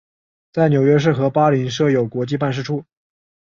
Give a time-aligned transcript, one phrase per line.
[0.51, 2.83] 在纽约市和巴林设有国际办事处。